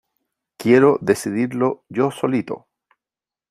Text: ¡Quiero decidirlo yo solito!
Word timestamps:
¡Quiero 0.57 0.97
decidirlo 0.99 1.83
yo 1.87 2.09
solito! 2.09 2.67